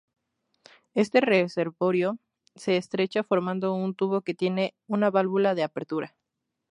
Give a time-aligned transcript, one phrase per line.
[0.95, 2.17] Este reservorio
[2.55, 6.15] se estrecha formando un tubo que tiene una válvula de apertura.